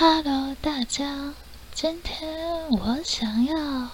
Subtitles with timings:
[0.00, 1.34] Hello，大家，
[1.74, 3.90] 今天我想要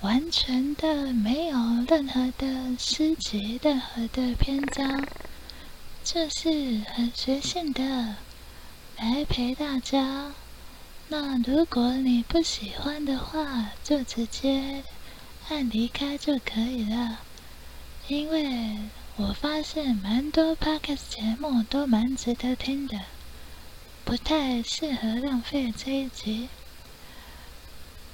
[0.00, 5.06] 完全的没有任何的诗集、任何的篇章，
[6.02, 7.82] 就是很随性的
[8.96, 10.32] 来陪大家。
[11.08, 14.82] 那如果你不喜欢的话，就直接
[15.50, 17.20] 按离开就可以了。
[18.08, 18.78] 因为
[19.16, 22.98] 我发现蛮多 podcast 节目都蛮值得听的。
[24.04, 26.48] 不太适合浪费这一集，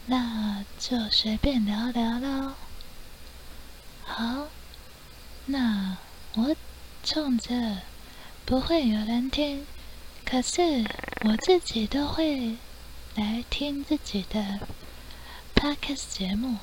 [0.06, 2.54] 那就随便聊聊喽。
[4.04, 4.46] 好，
[5.46, 5.96] 那
[6.36, 6.56] 我
[7.02, 7.78] 冲着
[8.46, 9.66] 不会有人听，
[10.24, 10.84] 可是
[11.24, 12.56] 我自己都会
[13.16, 14.60] 来听自己的
[15.54, 16.58] podcast 节目。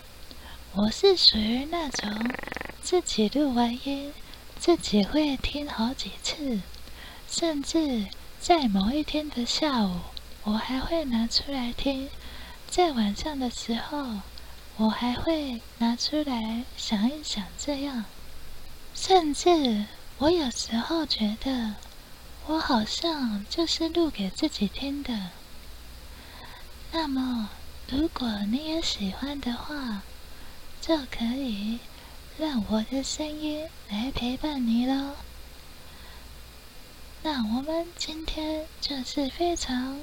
[0.74, 2.32] 我是属于那种
[2.82, 4.14] 自己录完音，
[4.58, 6.62] 自己会听好几次，
[7.30, 8.08] 甚至。
[8.48, 10.00] 在某一天的下午，
[10.46, 12.08] 我还会拿出来听；
[12.70, 14.22] 在晚上的时候，
[14.78, 17.44] 我还会拿出来想一想。
[17.58, 18.06] 这样，
[18.96, 19.84] 甚至
[20.20, 21.76] 我有时候觉得，
[22.46, 25.32] 我好像就是录给自己听的。
[26.94, 27.50] 那么，
[27.90, 30.04] 如果你也喜欢的话，
[30.80, 31.80] 就可以
[32.38, 35.16] 让我的声音来陪伴你喽。
[37.30, 40.00] 那我们今天就是非常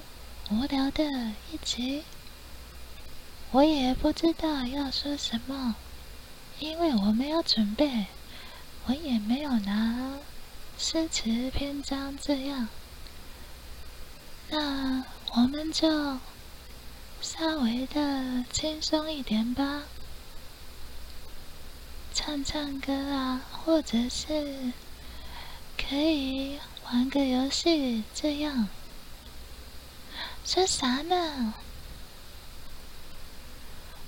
[0.50, 1.02] 无聊的
[1.50, 2.04] 一集，
[3.50, 5.74] 我也不知道要说什么，
[6.58, 8.04] 因为我没有准备，
[8.84, 10.18] 我也没有拿
[10.76, 12.68] 诗词篇章这样。
[14.50, 15.02] 那
[15.32, 16.18] 我们就
[17.22, 19.84] 稍微的轻松一点吧，
[22.12, 24.74] 唱唱歌啊，或者是
[25.78, 26.58] 可以。
[26.84, 28.68] 玩个游戏，这样
[30.44, 31.54] 说啥呢？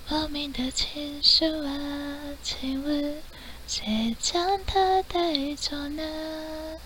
[0.08, 3.22] 莫名的情书啊，请问
[3.66, 6.78] 谁将它带走呢？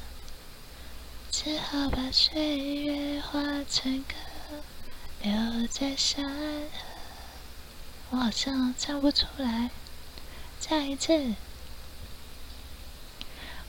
[1.31, 4.15] 只好把岁月化成歌，
[5.23, 6.67] 留在山河。
[8.11, 9.71] 我好像唱不出来，
[10.59, 11.35] 再一次，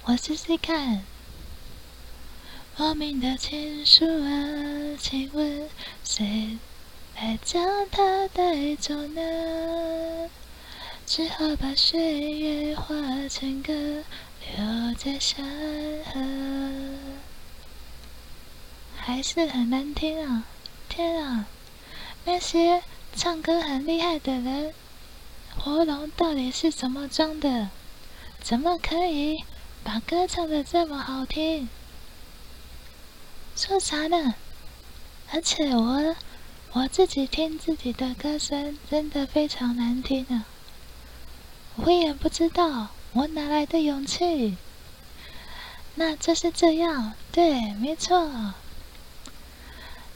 [0.06, 1.04] 我试试看。
[2.78, 5.70] 莫名的情书啊，请问
[6.04, 6.58] 谁
[7.16, 10.30] 来将它带走呢？
[11.06, 12.96] 只好把岁月化
[13.30, 15.46] 成歌，留在山
[16.06, 16.22] 河。
[18.96, 20.46] 还是很难听啊！
[20.88, 21.46] 天啊，
[22.24, 22.82] 那些
[23.16, 24.74] 唱歌很厉害的人，
[25.58, 27.70] 喉咙到底是怎么装的？
[28.42, 29.44] 怎么可以
[29.84, 31.68] 把歌唱的这么好听？
[33.56, 34.36] 说啥呢？
[35.32, 36.16] 而且我
[36.74, 40.46] 我自己听自己的歌声，真的非常难听啊！
[41.76, 44.58] 我也不知道我哪来的勇气。
[45.96, 48.54] 那就是这样，对，没错。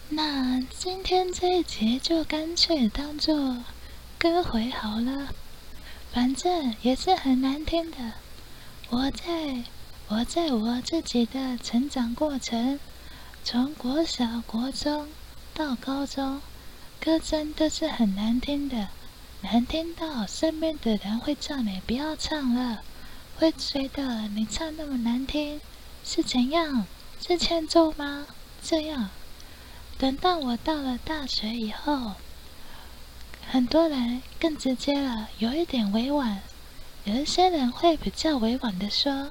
[0.09, 3.63] 那今天这一集就干脆当做
[4.17, 5.29] 歌回好了，
[6.11, 7.97] 反正也是很难听的。
[8.89, 9.63] 我在
[10.07, 12.79] 我在我自己的成长过程。
[13.47, 15.07] 从国小、国中
[15.53, 16.41] 到高中，
[16.99, 18.87] 歌声都是很难听的，
[19.41, 22.81] 难听到身边的人会叫你不要唱了，
[23.37, 25.61] 会觉得你唱那么难听
[26.03, 26.87] 是怎样？
[27.21, 28.25] 是欠揍吗？
[28.63, 29.11] 这样，
[29.99, 32.13] 等到我到了大学以后，
[33.47, 36.41] 很多人更直接了，有一点委婉，
[37.03, 39.29] 有一些人会比较委婉的说，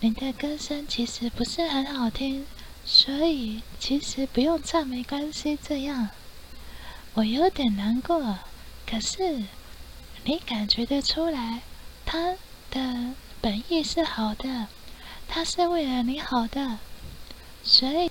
[0.00, 2.46] 你的歌声其实不是很好听。
[2.86, 6.10] 所以其实不用唱没关系，这样
[7.14, 8.38] 我有点难过。
[8.86, 9.44] 可是
[10.24, 11.62] 你感觉得出来，
[12.04, 12.34] 他
[12.70, 14.68] 的本意是好的，
[15.26, 16.78] 他是为了你好的，
[17.62, 18.10] 所以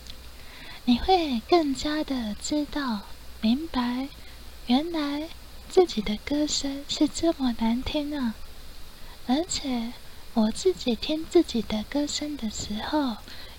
[0.86, 3.02] 你会更加的知道、
[3.42, 4.10] 明白，
[4.66, 5.30] 原来
[5.70, 8.34] 自己的歌声是这么难听啊！
[9.28, 9.94] 而且
[10.34, 13.18] 我自己听自己的歌声的时候。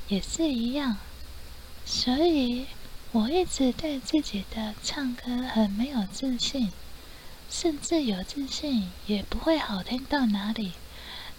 [0.08, 0.98] 也是一样，
[1.86, 2.66] 所以
[3.12, 6.70] 我一直对自己的唱歌很没有自信，
[7.50, 10.72] 甚至有自信也不会好听到哪里。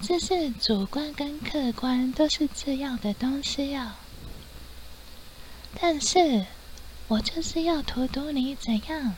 [0.02, 3.96] 这是主观跟客观都是这样的东西呀。
[5.80, 6.46] 但是
[7.08, 9.16] 我就是要荼毒你怎样？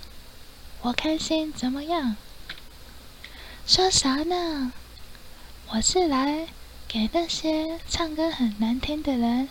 [0.82, 2.16] 我开心怎么样？
[3.66, 4.72] 说啥呢？
[5.70, 6.48] 我是来。
[6.88, 9.50] 给那些唱歌很难听的人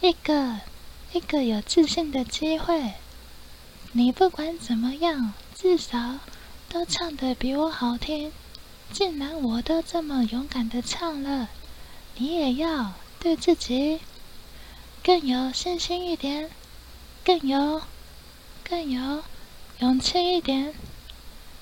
[0.00, 0.60] 一个
[1.12, 2.94] 一个有自信的机会，
[3.92, 6.18] 你不管怎么样，至少
[6.70, 8.32] 都唱得比我好听。
[8.90, 11.50] 既然我都这么勇敢的唱了，
[12.16, 14.00] 你也要对自己
[15.04, 16.50] 更有信心一点，
[17.22, 17.82] 更有、
[18.64, 19.22] 更有
[19.80, 20.74] 勇气一点，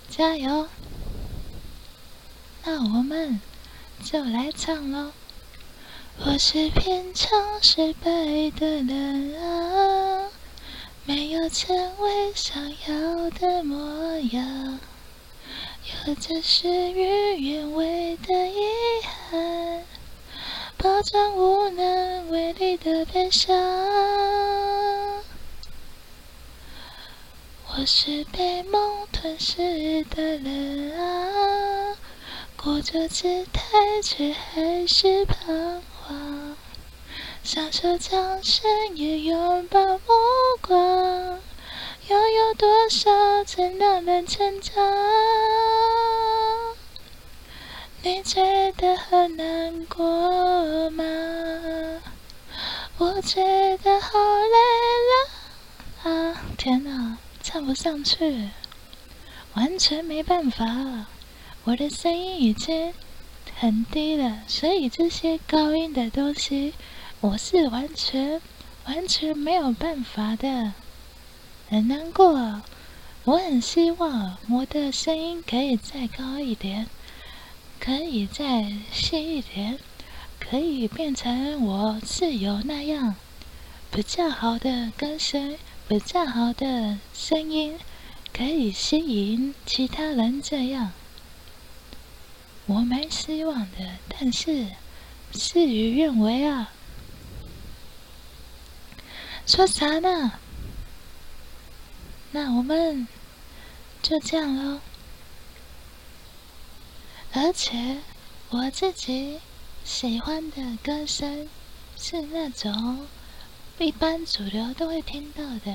[0.09, 0.69] 加油！
[2.65, 3.41] 那我们
[4.03, 5.13] 就来唱喽。
[6.25, 8.11] 我是偏常失败
[8.59, 10.31] 的人啊，
[11.05, 14.81] 没有成为想要的模样，
[16.07, 18.59] 有着事与愿违的遗
[19.31, 19.85] 憾，
[20.77, 23.55] 包装无能为力的悲伤。
[27.73, 31.70] 我是被梦吞噬的人啊，
[32.63, 33.63] 过着姿态
[34.03, 36.55] 却还是彷徨，
[37.43, 40.01] 享受掌声也拥抱目
[40.61, 40.79] 光，
[42.09, 43.11] 又有多少
[43.47, 44.75] 曾让人成长？
[48.03, 51.03] 你觉得很难过吗？
[52.99, 56.43] 我觉得好累了啊！
[56.59, 57.17] 天哪！
[57.43, 58.51] 唱不上去，
[59.55, 60.67] 完全没办法。
[61.65, 62.93] 我的声音已经
[63.57, 66.73] 很低了，所以这些高音的东西，
[67.21, 68.41] 我是完全
[68.87, 70.73] 完全没有办法的。
[71.69, 72.63] 很难过，
[73.25, 76.87] 我很希望我的声音可以再高一点，
[77.79, 79.79] 可以再细一点，
[80.39, 83.15] 可以变成我自由那样
[83.91, 85.57] 比较好的歌声。
[85.87, 87.77] 比较好的声音
[88.33, 90.93] 可以吸引其他人，这样
[92.71, 93.99] 我蛮希望的。
[94.09, 94.69] 但是
[95.33, 96.73] 事与愿违啊！
[99.45, 100.39] 说啥呢？
[102.31, 103.09] 那我们
[104.01, 104.81] 就这样喽。
[107.33, 107.99] 而且
[108.51, 109.41] 我自己
[109.85, 111.49] 喜欢的歌声
[111.97, 113.07] 是那种。
[113.79, 115.75] 一般主流都会听到的。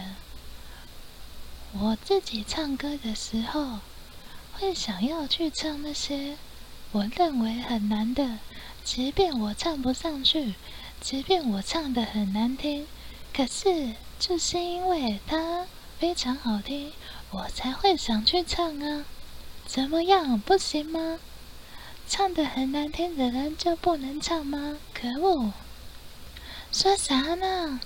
[1.74, 3.80] 我自己唱歌的时候，
[4.54, 6.38] 会想要去唱那些
[6.96, 8.40] 我认为很难的，
[8.86, 10.54] 即便我唱不上去，
[11.02, 12.88] 即便我唱的很难听，
[13.34, 15.66] 可是就是因为它
[16.00, 16.94] 非常好听，
[17.32, 19.04] 我才会想去唱啊。
[19.66, 21.20] 怎么样，不行吗？
[22.08, 24.78] 唱的很难听的人就不能唱吗？
[24.94, 25.52] 可恶！
[26.72, 27.82] 说啥呢？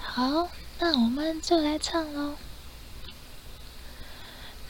[0.00, 0.48] 好，
[0.78, 2.36] 那我们就来唱喽。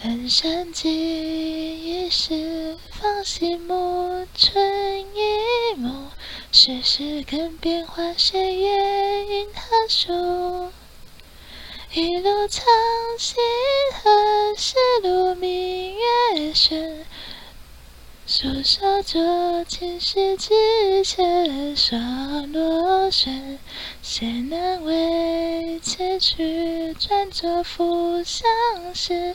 [0.04, 6.10] 人生几一时，芳心木，春一梦，
[6.52, 10.70] 世事更变幻，谁也因何树？
[11.94, 12.66] 一路长
[13.18, 13.36] 行，
[13.94, 17.06] 何时路明月深？
[18.26, 23.58] 素手做青石之前霜落顺，
[24.02, 28.46] 谁能为此去转作浮相
[28.94, 29.34] 思？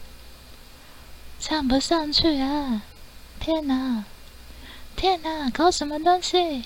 [1.41, 2.83] 唱不上去啊。
[3.39, 4.05] 天哪
[4.95, 6.65] 天哪搞什么东西？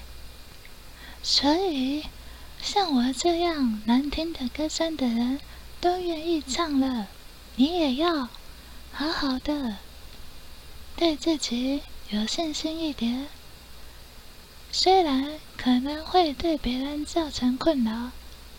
[1.24, 2.03] 所以
[2.62, 5.39] 像我这样难听的歌声的人
[5.79, 7.08] 都愿意唱了
[7.55, 8.27] 你也要
[8.91, 9.77] 好好的
[10.98, 13.27] 对自己有信心一点，
[14.74, 18.12] 虽然可能会对别人造成困扰，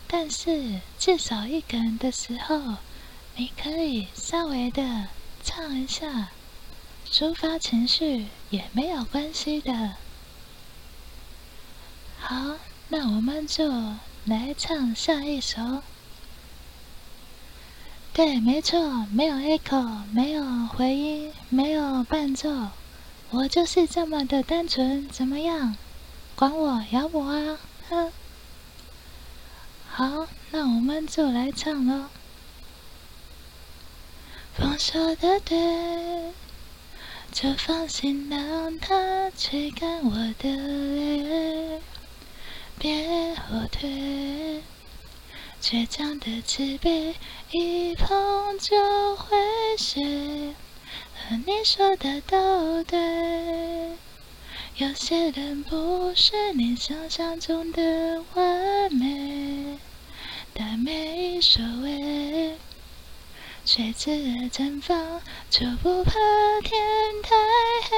[0.06, 2.76] 但是至少一个人的时候，
[3.36, 5.08] 你可以稍微的
[5.48, 6.30] 唱一下，
[7.08, 9.92] 抒发情绪也没有关系的。
[12.18, 12.56] 好，
[12.88, 13.70] 那我们就
[14.24, 15.84] 来唱下一首。
[18.12, 22.70] 对，没错，没有 echo，没有回音，没有伴奏。
[23.30, 25.76] 我就是这么的单纯，怎么样？
[26.34, 27.58] 管我咬我啊！
[27.88, 28.12] 哼！
[29.88, 32.06] 好，那我们就来唱喽。
[34.58, 36.32] 放手的对，
[37.30, 41.80] 就放心让它吹干我的泪，
[42.78, 44.62] 别后退，
[45.60, 47.14] 倔强的慈悲，
[47.50, 49.36] 一碰就会
[49.76, 50.54] 碎。
[51.12, 53.90] 和你说的都对，
[54.76, 59.76] 有些人不是你想象中的完美，
[60.54, 62.56] 但没所谓。
[63.66, 65.20] 谁自绽放，
[65.50, 66.12] 就不怕
[66.62, 66.80] 天
[67.20, 67.34] 太
[67.82, 67.96] 黑。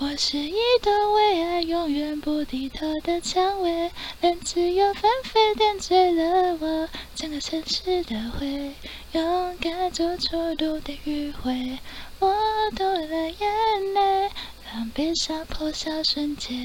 [0.00, 8.74] 我是一朵为爱永远不低头的蔷薇，任自由纷飞点缀了我整个城市的灰。
[9.12, 11.78] 勇敢走出路的迂回，
[12.18, 12.36] 我
[12.76, 14.30] 多了眼泪。
[14.74, 16.56] 当悲伤破晓瞬间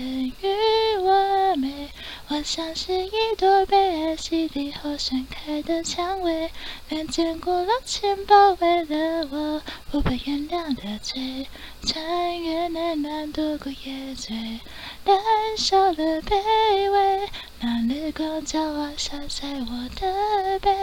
[0.41, 1.91] 与完美。
[2.27, 6.49] 我像是一朵被爱洗礼后盛开的蔷薇，
[6.89, 9.61] 连坚固了千包围了我
[9.91, 11.47] 不被原谅的罪。
[11.85, 14.59] 穿越冷暖，度过夜醉，
[15.05, 15.15] 燃
[15.55, 17.29] 烧了卑微。
[17.59, 20.73] 那绿光骄傲洒在我的背，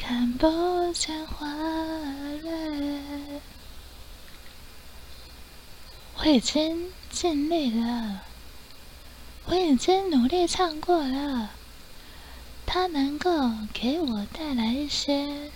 [0.00, 1.46] 看不见花
[2.42, 2.50] 蕊。
[6.24, 8.20] 我已经尽力了，
[9.46, 11.50] 我已经努力唱过了。
[12.64, 15.50] 它能够给我带来一些、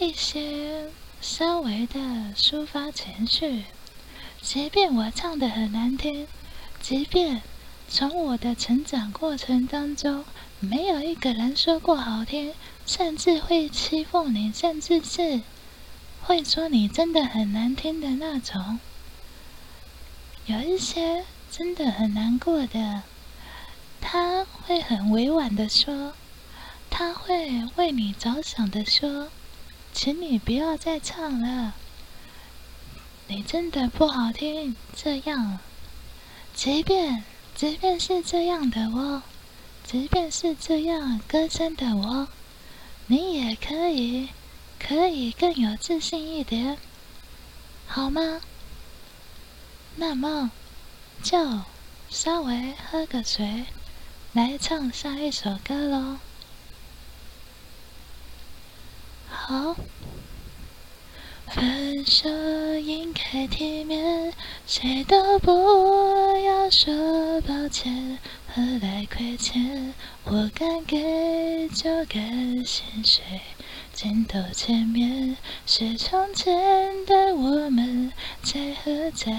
[0.00, 0.90] 一些
[1.20, 2.00] 稍微的
[2.34, 3.62] 抒发情绪。
[4.40, 6.26] 即便我唱的很难听，
[6.80, 7.40] 即便
[7.88, 10.24] 从我的成长过程当中
[10.58, 12.52] 没有一个人说过好听，
[12.84, 15.40] 甚至会欺负你，甚至是
[16.20, 18.80] 会说你真的很难听的那种。
[20.46, 23.02] 有一些真的很难过的，
[24.00, 26.14] 他会很委婉的说，
[26.90, 29.28] 他会为你着想的说，
[29.92, 31.74] 请你不要再唱了，
[33.28, 34.74] 你真的不好听。
[34.96, 35.60] 这样，
[36.54, 37.22] 即便
[37.54, 39.22] 即便是这样的我，
[39.84, 42.26] 即便是这样歌声的我，
[43.06, 44.28] 你也可以
[44.78, 46.76] 可以更有自信一点，
[47.86, 48.40] 好吗？
[49.96, 50.50] 那么，
[51.22, 51.60] 就
[52.08, 53.64] 稍微喝个水，
[54.32, 56.18] 来唱下一首歌喽。
[59.28, 59.76] 好，
[61.48, 62.28] 分手
[62.78, 64.32] 应该体面，
[64.66, 65.50] 谁都不
[66.38, 68.18] 要说抱歉，
[68.48, 69.94] 何来亏欠？
[70.24, 73.22] 我敢给就敢心碎。
[73.92, 79.30] 镜头前面是从前的我们，在和在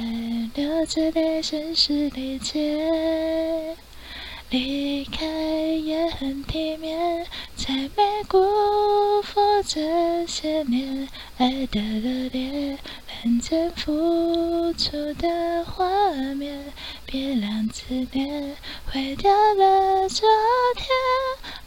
[0.54, 3.76] 流着泪，声嘶力竭。
[4.50, 7.26] 离开也很体面，
[7.58, 8.38] 才没辜
[9.24, 12.78] 负这些年爱的热烈，
[13.24, 15.86] 认真付出的画
[16.36, 16.64] 面，
[17.06, 18.56] 别让思念
[18.86, 20.30] 毁掉了昨
[20.76, 20.88] 天。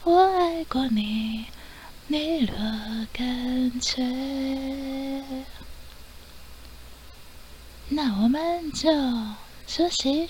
[0.04, 1.46] 我爱过你。
[2.08, 2.56] 你若
[3.12, 4.04] 干脆，
[7.88, 8.88] 那我们就
[9.66, 10.28] 休息。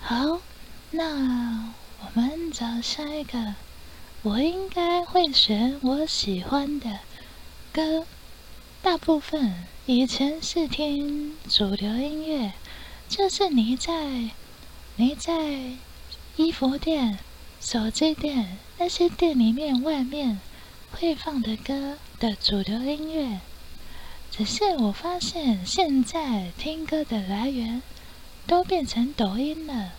[0.00, 0.42] 好，
[0.90, 3.54] 那我们找下一个。
[4.22, 6.98] 我应该会选我喜欢的
[7.72, 8.04] 歌。
[8.82, 12.52] 大部分以前是听主流音乐，
[13.08, 14.28] 就是你在
[14.96, 15.72] 你在
[16.36, 17.18] 衣服店、
[17.62, 18.58] 手机店。
[18.80, 20.38] 那些店里面、外面
[20.92, 23.40] 会放的歌的主流音乐，
[24.30, 27.82] 只是我发现现在听歌的来源
[28.46, 29.92] 都变成抖音了。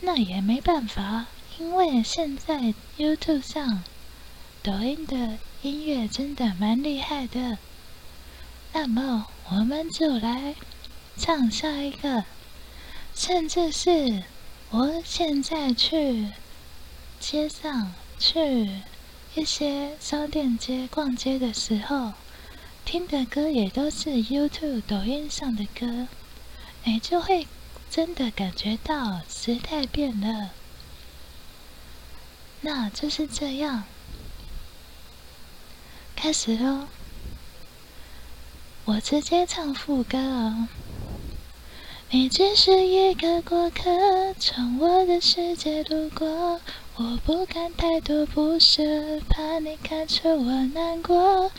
[0.00, 1.26] 那也没办法，
[1.58, 3.84] 因为现在 YouTube 上
[4.62, 7.58] 抖音的音乐真的蛮厉害的。
[8.72, 10.54] 那么我们就来
[11.18, 12.24] 唱下一个，
[13.14, 14.22] 甚至是
[14.70, 16.28] 我现在去。
[17.22, 18.68] 街上去
[19.36, 22.14] 一些商店街逛街的时候，
[22.84, 26.08] 听的歌也都是 YouTube、抖音上的歌，
[26.82, 27.46] 你就会
[27.88, 30.50] 真的感觉到时代变了。
[32.62, 33.84] 那就是这样，
[36.16, 36.88] 开始喽！
[38.84, 40.66] 我直接唱副歌哦。
[42.10, 46.60] 你只是一个过客，从我的世界路过。
[46.94, 48.82] 我不敢太多不舍，
[49.28, 51.50] 怕你看出我难过。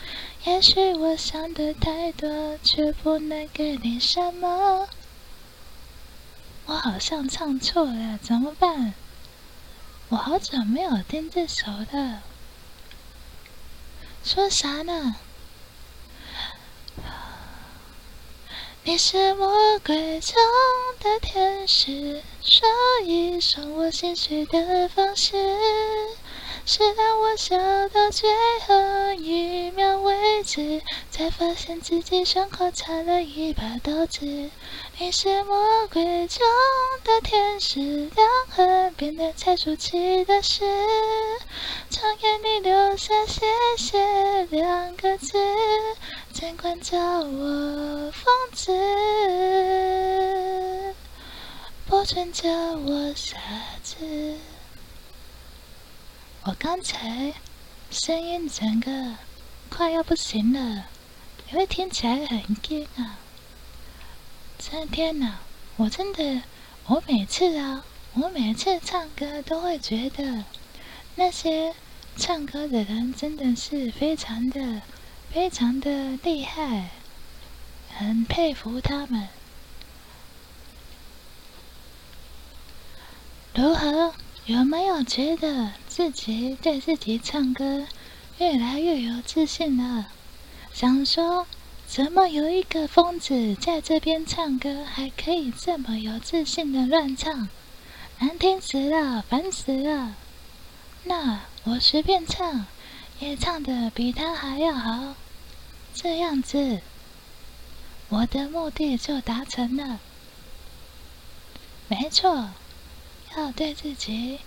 [0.44, 4.88] 也许我想的太多，却不能给你什么。
[6.66, 8.94] 我好像唱错了，怎么办？
[10.10, 12.22] 我好久没有听这首了。
[14.22, 15.16] 说啥呢？
[18.86, 19.48] 你是魔
[19.82, 20.34] 鬼中
[21.00, 22.68] 的天使，所
[23.02, 25.32] 以送我心碎的方式，
[26.66, 27.56] 是让我笑
[27.88, 28.28] 到最
[28.66, 29.63] 后一
[30.44, 34.50] 止，才发现自己胸口插了一把刀子。
[34.98, 36.38] 你是魔鬼中
[37.02, 37.80] 的天使，
[38.14, 40.64] 两恨变得才出奇的是，
[41.90, 43.46] 窗沿你留下谢
[43.78, 45.32] 谢两个字，
[46.32, 48.72] 尽管叫我疯子，
[51.86, 53.38] 不准叫我傻
[53.82, 54.36] 子。
[56.44, 57.32] 我刚才
[57.90, 58.90] 声音整个
[59.76, 60.86] 快要不行了，
[61.50, 63.18] 因为听起来很惊啊。
[64.56, 65.38] 这天呐，
[65.74, 66.42] 我真的，
[66.86, 70.44] 我每次啊，我每次唱歌都会觉得
[71.16, 71.74] 那些
[72.16, 74.80] 唱歌的人真的是非常的、
[75.32, 76.90] 非常的厉害，
[77.92, 79.28] 很佩服他们。
[83.54, 84.14] 如何？
[84.46, 87.86] 有没有觉得自己对自己唱歌
[88.38, 90.06] 越来越有自信了？
[90.72, 91.46] 想说。
[91.86, 97.48] 怎么有一个疯子在这边唱歌，还可以这么有自信的乱唱？
[98.18, 100.16] 难听死了，烦死了！
[101.04, 102.66] 那我随便唱，
[103.20, 105.14] 也唱的比他还要好。
[105.94, 106.80] 这样子，
[108.08, 110.00] 我的目的就达成了。
[111.86, 112.50] 没错，
[113.36, 114.40] 要对自己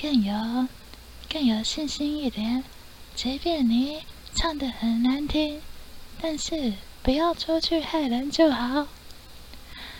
[0.00, 0.68] 更有、
[1.28, 2.62] 更有信心一点。
[3.14, 4.02] 即便你
[4.34, 5.60] 唱的很难听，
[6.20, 6.72] 但是。
[7.04, 8.86] 不要出去害人就好。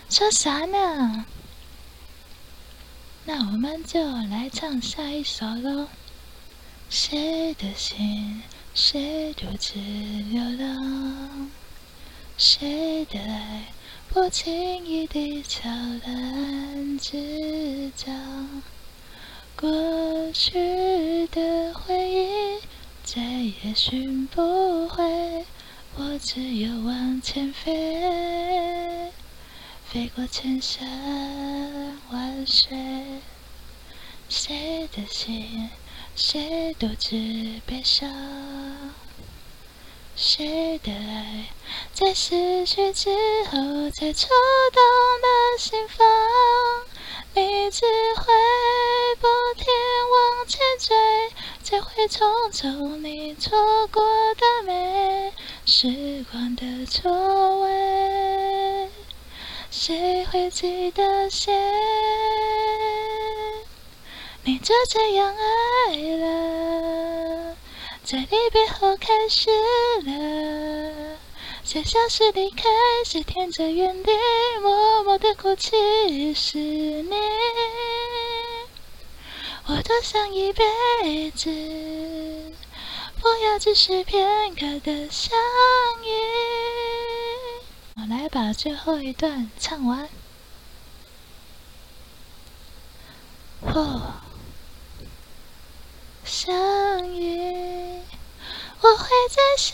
[0.09, 1.27] 说啥呢？
[3.25, 5.89] 那我们就来唱下一首喽。
[6.89, 8.43] 谁的心，
[8.73, 11.51] 谁独自流浪？
[12.39, 13.65] 谁的爱，
[14.09, 15.69] 不经意地悄
[16.05, 18.63] 然滋长？
[19.57, 19.69] 过
[20.33, 22.61] 去的回忆，
[23.05, 25.45] 再也寻不回。
[25.97, 29.13] 我只有往前飞，
[29.87, 33.21] 飞过千山万水。
[34.29, 35.69] 谁的心，
[36.17, 37.17] 谁独自
[37.67, 38.09] 悲伤？
[40.17, 41.47] 谁的爱，
[41.93, 43.11] 在失去之
[43.51, 44.29] 后才触
[44.73, 44.83] 动
[45.23, 46.07] 了心房？
[47.35, 48.25] 你只会
[49.19, 49.65] 不停
[50.13, 50.95] 往前追，
[51.63, 52.21] 才会匆
[52.53, 55.33] 匆你错过的美。
[55.65, 58.91] 时光的错位，
[59.71, 61.53] 谁会记得谁？
[64.45, 67.57] 你就这样爱了，
[68.05, 69.49] 在离别后开始。
[71.73, 72.69] 谁消失离开？
[73.03, 74.13] 谁停在原地
[74.61, 76.35] 默默的哭泣？
[76.35, 77.17] 是你，
[79.67, 81.49] 我多想一辈子。
[83.23, 85.35] 不要只是片刻的相
[86.05, 86.11] 遇。
[87.97, 90.11] 我来把最后一段唱完。
[93.63, 94.21] 哦，
[96.23, 97.99] 相遇，
[98.83, 99.73] 我会在下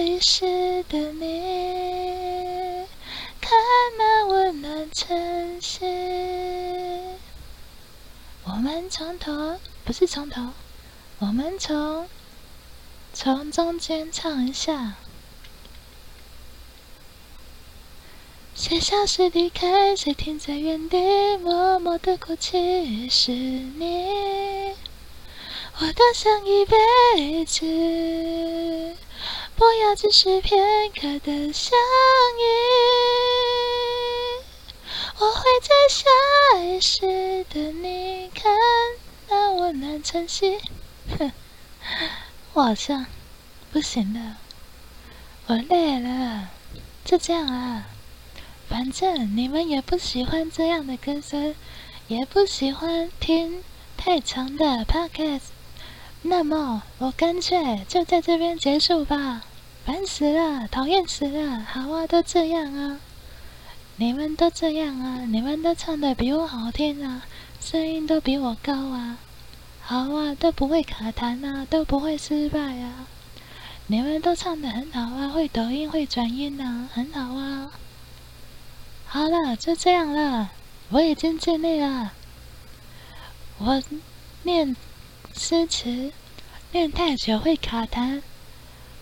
[0.00, 2.86] 一世等你，
[3.40, 3.58] 看
[3.98, 5.84] 那温暖晨曦。
[8.44, 10.50] 我们从头，不是从头，
[11.18, 12.08] 我们从。
[13.12, 14.94] 从中间唱一下。
[18.54, 19.96] 谁消失离开？
[19.96, 23.08] 谁停在原地默默的哭泣？
[23.08, 24.43] 是你，
[25.80, 28.96] 我多想一辈子，
[29.56, 31.76] 不要只是片刻的相
[32.38, 32.44] 遇。
[35.18, 38.56] 我会在下一世等你，看
[39.28, 40.60] 那温暖晨曦。
[41.18, 41.32] 哼。
[42.54, 43.06] 我好像
[43.72, 44.36] 不行了，
[45.48, 46.50] 我累了，
[47.04, 47.88] 就这样啊。
[48.68, 51.56] 反正你们也不喜欢这样的歌声，
[52.06, 53.64] 也不喜欢听
[53.96, 55.40] 太长的 podcast，
[56.26, 59.42] 那么我干脆就在这边结束吧。
[59.84, 62.98] 烦死了，讨厌死了，好啊，都这样啊。
[63.96, 67.26] 你们都这样啊，你们都唱的比我好听啊，
[67.60, 69.18] 声音都比我高啊。
[69.82, 73.06] 好啊，都不会卡痰啊，都不会失败啊！
[73.88, 77.70] 你们都唱的很好啊，会抖音，会转音啊，很好啊！
[79.04, 80.48] 好了，就这样了，
[80.88, 82.12] 我已经尽力了。
[83.58, 83.82] 我
[84.44, 84.74] 念
[85.36, 86.12] 诗词
[86.70, 88.22] 练太久会卡痰，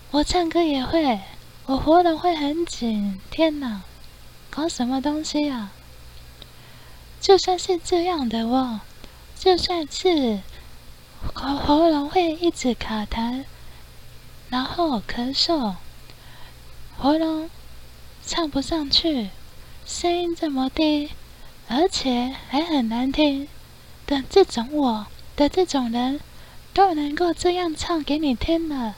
[0.09, 1.21] 我唱歌也会，
[1.67, 3.21] 我喉咙会很紧。
[3.29, 3.83] 天哪，
[4.49, 5.71] 搞什么东西啊？
[7.21, 8.81] 就算是这样的哦，
[9.35, 10.39] 就算是
[11.35, 13.45] 喉喉咙会一直卡痰，
[14.49, 15.75] 然后咳嗽，
[16.97, 17.49] 喉咙
[18.25, 19.29] 唱不上去，
[19.85, 21.11] 声音这么低，
[21.69, 23.47] 而且还很难听
[24.07, 26.19] 的这种我的这种人，
[26.73, 28.95] 都能够这样唱给你听了，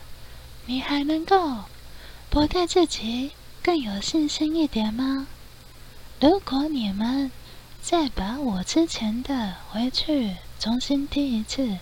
[0.65, 1.65] 你还能够
[2.29, 3.31] 不对自己
[3.63, 5.27] 更有信心一点吗？
[6.19, 7.31] 如果你们
[7.81, 11.77] 再把我之前的回去重新听一次，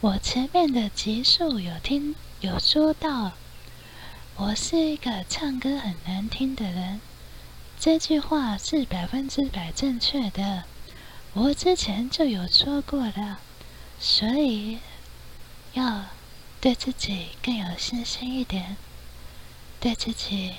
[0.00, 3.32] 我前面的集数有听有说到，
[4.36, 7.00] 我是一个唱歌很难听的人，
[7.78, 10.64] 这句话是百分之百正确的，
[11.34, 13.40] 我之前就有说过了，
[14.00, 14.78] 所以
[15.74, 16.04] 要
[16.60, 18.76] 对自己更有信心一点，
[19.80, 20.54] 对自己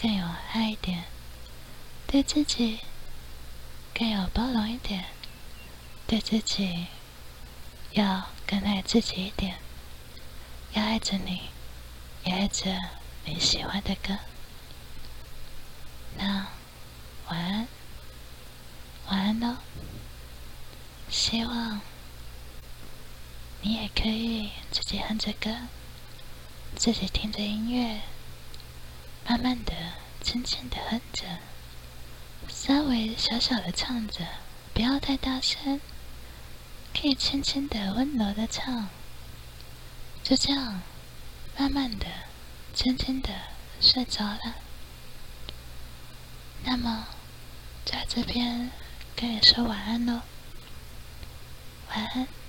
[0.00, 1.04] 更有爱一点，
[2.06, 2.80] 对自己。
[3.92, 5.04] 更有包容一点，
[6.06, 6.86] 对自己
[7.90, 9.58] 要更爱自己一点，
[10.72, 11.42] 要爱着你，
[12.24, 12.64] 也爱着
[13.26, 14.16] 你喜欢的歌。
[16.16, 16.46] 那
[17.28, 17.68] 晚安，
[19.08, 19.56] 晚安喽！
[21.10, 21.80] 希望
[23.62, 25.54] 你也可以自己哼着歌，
[26.76, 28.00] 自己听着音乐，
[29.26, 29.74] 慢慢的、
[30.22, 31.24] 轻轻的哼着。
[32.48, 34.26] 稍微小小的唱着，
[34.72, 35.78] 不要太大声，
[36.94, 38.88] 可以轻轻的、温柔的唱，
[40.24, 40.80] 就这样，
[41.58, 42.06] 慢慢的、
[42.72, 43.28] 轻轻的
[43.78, 44.56] 睡着了。
[46.64, 47.08] 那么，
[47.84, 48.70] 在这边
[49.14, 50.22] 跟你说晚安喽，
[51.90, 52.39] 晚安，晚安，晚安。